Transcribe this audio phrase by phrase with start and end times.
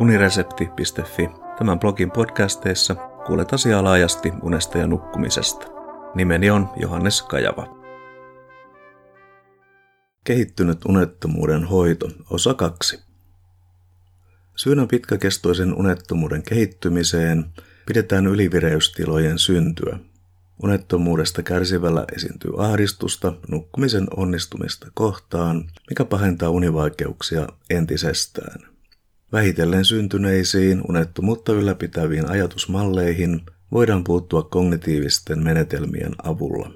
[0.00, 1.30] uniresepti.fi.
[1.58, 2.94] Tämän blogin podcasteissa
[3.26, 5.66] kuulet asiaa laajasti unesta ja nukkumisesta.
[6.14, 7.78] Nimeni on Johannes Kajava.
[10.24, 13.04] Kehittynyt unettomuuden hoito, osa 2.
[14.56, 17.44] Syynä pitkäkestoisen unettomuuden kehittymiseen
[17.86, 19.98] pidetään ylivireystilojen syntyä.
[20.62, 28.77] Unettomuudesta kärsivällä esiintyy ahdistusta nukkumisen onnistumista kohtaan, mikä pahentaa univaikeuksia entisestään.
[29.32, 33.40] Vähitellen syntyneisiin unettomuutta ylläpitäviin ajatusmalleihin
[33.72, 36.70] voidaan puuttua kognitiivisten menetelmien avulla.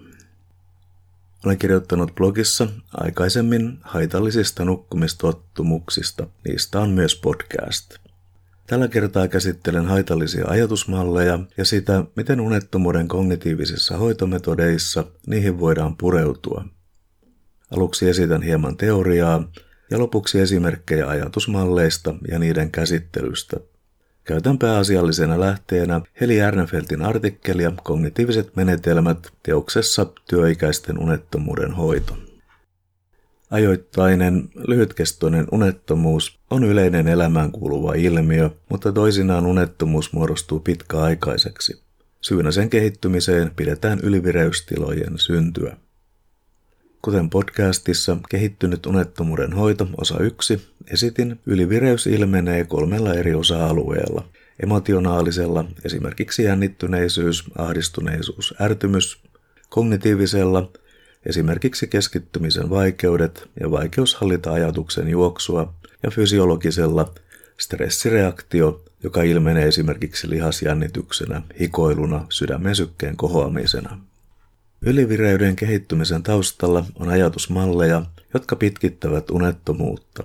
[1.45, 6.27] Olen kirjoittanut blogissa aikaisemmin haitallisista nukkumistottumuksista.
[6.49, 7.95] Niistä on myös podcast.
[8.67, 16.65] Tällä kertaa käsittelen haitallisia ajatusmalleja ja sitä, miten unettomuuden kognitiivisissa hoitometodeissa niihin voidaan pureutua.
[17.71, 19.49] Aluksi esitän hieman teoriaa
[19.93, 23.57] ja lopuksi esimerkkejä ajatusmalleista ja niiden käsittelystä.
[24.25, 32.19] Käytän pääasiallisena lähteenä Heli Ernfeltin artikkelia Kognitiiviset menetelmät teoksessa Työikäisten unettomuuden hoito.
[33.51, 41.83] Ajoittainen, lyhytkestoinen unettomuus on yleinen elämään kuuluva ilmiö, mutta toisinaan unettomuus muodostuu pitkäaikaiseksi.
[42.21, 45.77] Syynä sen kehittymiseen pidetään ylivireystilojen syntyä.
[47.03, 54.29] Kuten podcastissa Kehittynyt unettomuuden hoito osa 1, esitin, ylivireys ilmenee kolmella eri osa-alueella.
[54.63, 59.23] Emotionaalisella, esimerkiksi jännittyneisyys, ahdistuneisuus, ärtymys,
[59.69, 60.71] kognitiivisella,
[61.27, 67.15] esimerkiksi keskittymisen vaikeudet ja vaikeus hallita ajatuksen juoksua, ja fysiologisella,
[67.61, 74.12] stressireaktio, joka ilmenee esimerkiksi lihasjännityksenä, hikoiluna, sydämen sykkeen kohoamisena.
[74.83, 78.03] Ylivireyden kehittymisen taustalla on ajatusmalleja,
[78.35, 80.25] jotka pitkittävät unettomuutta.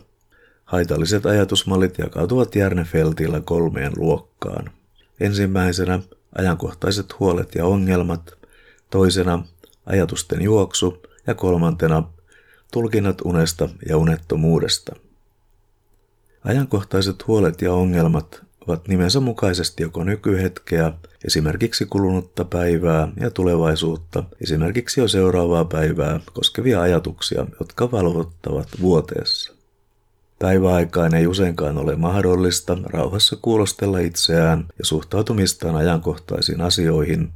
[0.66, 4.72] Haitalliset ajatusmallit jakautuvat Järnefeltillä kolmeen luokkaan.
[5.20, 6.00] Ensimmäisenä
[6.36, 8.34] ajankohtaiset huolet ja ongelmat,
[8.90, 9.44] toisena
[9.86, 12.04] ajatusten juoksu ja kolmantena
[12.72, 14.96] tulkinnat unesta ja unettomuudesta.
[16.44, 20.94] Ajankohtaiset huolet ja ongelmat ovat nimensä mukaisesti joko nykyhetkeä,
[21.26, 29.54] esimerkiksi kulunutta päivää ja tulevaisuutta, esimerkiksi jo seuraavaa päivää koskevia ajatuksia, jotka valvottavat vuoteessa.
[30.40, 37.30] Päiväaikaan ei useinkaan ole mahdollista rauhassa kuulostella itseään ja suhtautumistaan ajankohtaisiin asioihin,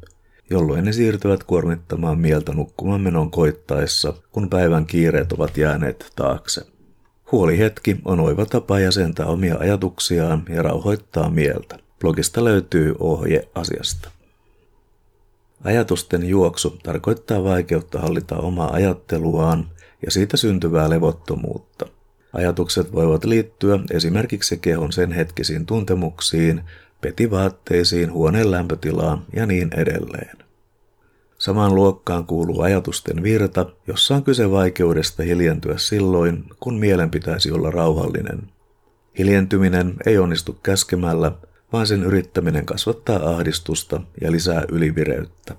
[0.50, 6.62] jolloin ne siirtyvät kuormittamaan mieltä nukkumaan menon koittaessa, kun päivän kiireet ovat jääneet taakse.
[7.32, 11.80] Huolihetki on oiva tapa jäsentää omia ajatuksiaan ja rauhoittaa mieltä.
[12.00, 14.12] Blogista löytyy ohje asiasta.
[15.64, 19.70] Ajatusten juoksu tarkoittaa vaikeutta hallita omaa ajatteluaan
[20.06, 21.86] ja siitä syntyvää levottomuutta.
[22.34, 26.62] Ajatukset voivat liittyä esimerkiksi kehon sen hetkisiin tuntemuksiin,
[27.02, 30.51] petivaatteisiin, huoneen lämpötilaan ja niin edelleen.
[31.42, 37.72] Samaan luokkaan kuuluu ajatusten virta, jossa on kyse vaikeudesta hiljentyä silloin, kun mielen pitäisi olla
[37.72, 38.40] rauhallinen.
[39.18, 41.32] Hiljentyminen ei onnistu käskemällä,
[41.74, 45.56] vaan sen yrittäminen kasvattaa ahdistusta ja lisää ylivireyttä.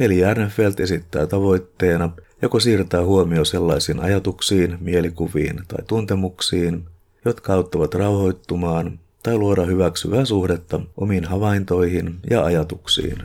[0.00, 2.10] Heli Järnefelt esittää tavoitteena
[2.42, 6.84] joko siirtää huomio sellaisiin ajatuksiin, mielikuviin tai tuntemuksiin,
[7.24, 13.18] jotka auttavat rauhoittumaan tai luoda hyväksyvää suhdetta omiin havaintoihin ja ajatuksiin.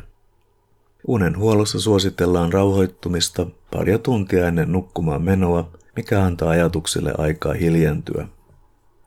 [1.07, 8.27] Unen huollossa suositellaan rauhoittumista paria tuntia ennen nukkumaan menoa, mikä antaa ajatuksille aikaa hiljentyä.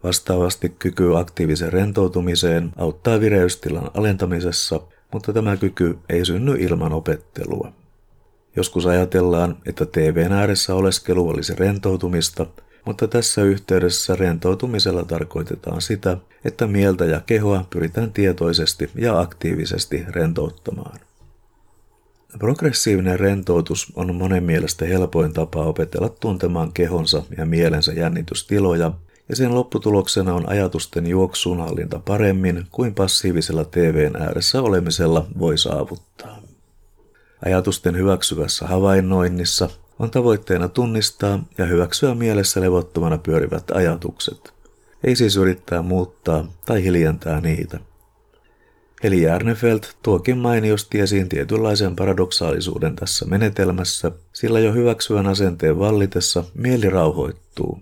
[0.05, 4.81] Vastaavasti kyky aktiivisen rentoutumiseen auttaa vireystilan alentamisessa,
[5.13, 7.73] mutta tämä kyky ei synny ilman opettelua.
[8.57, 12.47] Joskus ajatellaan, että TVn ääressä oleskelu olisi rentoutumista,
[12.85, 21.10] mutta tässä yhteydessä rentoutumisella tarkoitetaan sitä, että mieltä ja kehoa pyritään tietoisesti ja aktiivisesti rentouttamaan.
[22.39, 28.93] Progressiivinen rentoutus on monen mielestä helpoin tapa opetella tuntemaan kehonsa ja mielensä jännitystiloja,
[29.29, 36.43] ja sen lopputuloksena on ajatusten juoksuunhallinta paremmin kuin passiivisella TVn ääressä olemisella voi saavuttaa.
[37.45, 39.69] Ajatusten hyväksyvässä havainnoinnissa
[39.99, 44.53] on tavoitteena tunnistaa ja hyväksyä mielessä levottomana pyörivät ajatukset.
[45.05, 47.81] Ei siis yrittää muuttaa tai hiljentää niitä.
[49.03, 56.91] Heli Järnefeld tuokin mainiosti esiin tietynlaisen paradoksaalisuuden tässä menetelmässä, sillä jo hyväksyvän asenteen vallitessa mieli
[56.91, 57.79] rauhoittuu.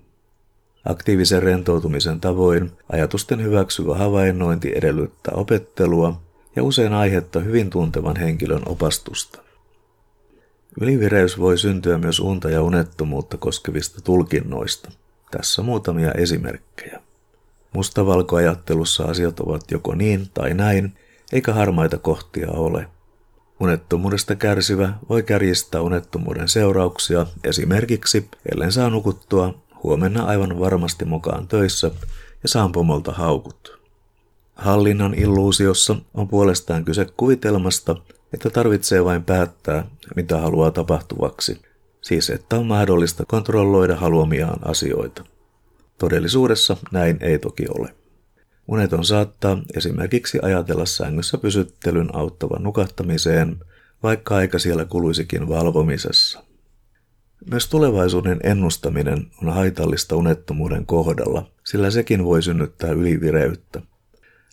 [0.84, 6.20] Aktiivisen rentoutumisen tavoin ajatusten hyväksyvä havainnointi edellyttää opettelua
[6.56, 9.42] ja usein aihetta hyvin tuntevan henkilön opastusta.
[10.80, 14.90] Ylivireys voi syntyä myös unta ja unettomuutta koskevista tulkinnoista.
[15.30, 17.00] Tässä muutamia esimerkkejä.
[17.74, 20.92] Mustavalkoajattelussa asiat ovat joko niin tai näin,
[21.32, 22.86] eikä harmaita kohtia ole.
[23.60, 31.90] Unettomuudesta kärsivä voi kärjistää unettomuuden seurauksia esimerkiksi, ellen saa nukuttua, huomenna aivan varmasti mukaan töissä
[32.42, 33.78] ja saan pomolta haukut.
[34.54, 37.96] Hallinnan illuusiossa on puolestaan kyse kuvitelmasta,
[38.32, 39.84] että tarvitsee vain päättää,
[40.16, 41.60] mitä haluaa tapahtuvaksi,
[42.00, 45.24] siis että on mahdollista kontrolloida haluamiaan asioita.
[45.98, 47.94] Todellisuudessa näin ei toki ole.
[48.68, 53.56] Uneton saattaa esimerkiksi ajatella sängyssä pysyttelyn auttavan nukahtamiseen,
[54.02, 56.44] vaikka aika siellä kuluisikin valvomisessa.
[57.50, 63.82] Myös tulevaisuuden ennustaminen on haitallista unettomuuden kohdalla, sillä sekin voi synnyttää ylivireyttä.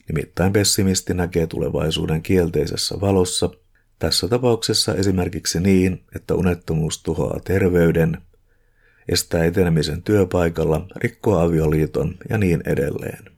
[0.07, 3.49] Nimittäin pessimisti näkee tulevaisuuden kielteisessä valossa,
[3.99, 8.17] tässä tapauksessa esimerkiksi niin, että unettomuus tuhoaa terveyden,
[9.09, 13.34] estää etenemisen työpaikalla, rikkoo avioliiton ja niin edelleen.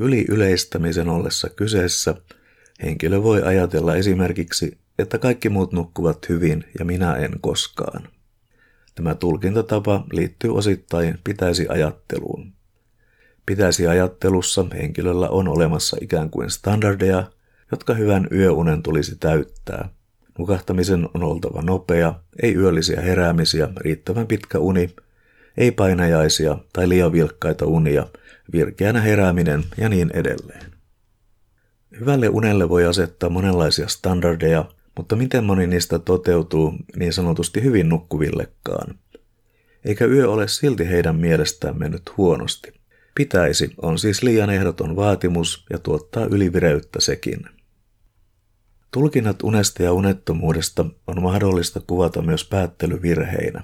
[0.00, 2.14] Yli yleistämisen ollessa kyseessä
[2.82, 8.08] henkilö voi ajatella esimerkiksi, että kaikki muut nukkuvat hyvin ja minä en koskaan.
[8.94, 12.52] Tämä tulkintatapa liittyy osittain pitäisi ajatteluun.
[13.46, 17.30] Pitäisi ajattelussa henkilöllä on olemassa ikään kuin standardeja,
[17.70, 19.88] jotka hyvän yöunen tulisi täyttää.
[20.38, 24.94] Nukahtamisen on oltava nopea, ei yöllisiä heräämisiä, riittävän pitkä uni,
[25.56, 28.06] ei painajaisia tai liian vilkkaita unia,
[28.52, 30.72] virkeänä herääminen ja niin edelleen.
[32.00, 34.64] Hyvälle unelle voi asettaa monenlaisia standardeja,
[34.96, 38.94] mutta miten moni niistä toteutuu niin sanotusti hyvin nukkuvillekaan?
[39.84, 42.72] Eikä yö ole silti heidän mielestään mennyt huonosti.
[43.14, 47.40] Pitäisi on siis liian ehdoton vaatimus ja tuottaa ylivireyttä sekin.
[48.90, 53.62] Tulkinnat unesta ja unettomuudesta on mahdollista kuvata myös päättelyvirheinä.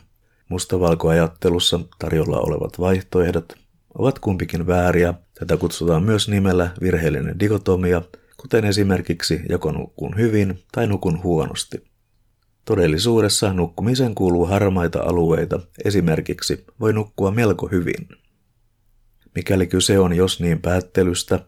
[0.48, 3.65] Mustavalkoajattelussa tarjolla olevat vaihtoehdot
[3.98, 5.14] ovat kumpikin vääriä.
[5.38, 8.02] Tätä kutsutaan myös nimellä virheellinen dikotomia,
[8.36, 11.84] kuten esimerkiksi joko nukkun hyvin tai nukun huonosti.
[12.64, 18.08] Todellisuudessa nukkumiseen kuuluu harmaita alueita, esimerkiksi voi nukkua melko hyvin.
[19.34, 21.40] Mikäli kyse on jos niin päättelystä,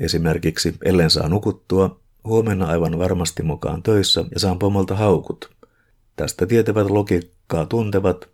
[0.00, 5.50] esimerkiksi ellen saa nukuttua, huomenna aivan varmasti mukaan töissä ja saan pomolta haukut.
[6.16, 8.28] Tästä tietävät logiikkaa tuntevat,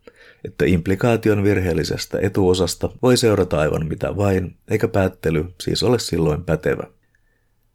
[0.44, 6.86] että implikaation virheellisestä etuosasta voi seurata aivan mitä vain, eikä päättely siis ole silloin pätevä.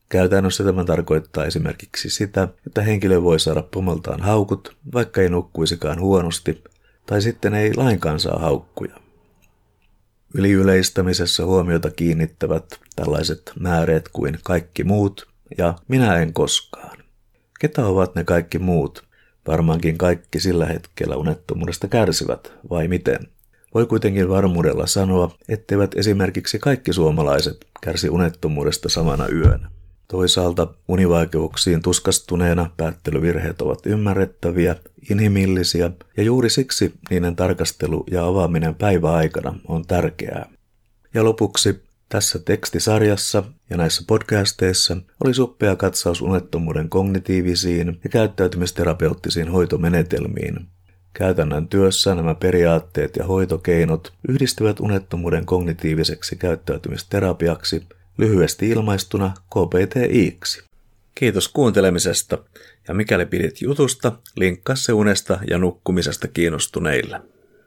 [0.10, 6.64] Käytännössä tämä tarkoittaa esimerkiksi sitä, että henkilö voi saada pomoltaan haukut, vaikka ei nukkuisikaan huonosti,
[7.06, 8.96] tai sitten ei lainkaan saa haukkuja.
[10.34, 15.28] Yliyleistämisessä huomiota kiinnittävät tällaiset määreet kuin kaikki muut
[15.58, 16.98] ja minä en koskaan.
[17.60, 19.07] Ketä ovat ne kaikki muut?
[19.48, 23.20] Varmaankin kaikki sillä hetkellä unettomuudesta kärsivät, vai miten?
[23.74, 29.70] Voi kuitenkin varmuudella sanoa, etteivät esimerkiksi kaikki suomalaiset kärsi unettomuudesta samana yönä.
[30.08, 34.76] Toisaalta univaikeuksiin tuskastuneena päättelyvirheet ovat ymmärrettäviä,
[35.10, 40.50] inhimillisiä ja juuri siksi niiden tarkastelu ja avaaminen päiväaikana on tärkeää.
[41.14, 50.68] Ja lopuksi tässä tekstisarjassa ja näissä podcasteissa oli suppea katsaus unettomuuden kognitiivisiin ja käyttäytymisterapeuttisiin hoitomenetelmiin.
[51.14, 57.84] Käytännön työssä nämä periaatteet ja hoitokeinot yhdistyvät unettomuuden kognitiiviseksi käyttäytymisterapiaksi,
[58.18, 60.64] lyhyesti ilmaistuna KPTIksi.
[61.16, 62.38] Kiitos kuuntelemisesta
[62.88, 67.22] ja mikäli pidit jutusta, linkkaa se unesta ja nukkumisesta kiinnostuneille.